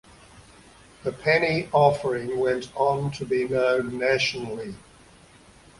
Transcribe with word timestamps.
The 1.03 1.11
Penny 1.11 1.69
Offering 1.71 2.39
went 2.39 2.71
on 2.75 3.11
to 3.11 3.23
be 3.23 3.47
known 3.47 3.99
nationally. 3.99 4.73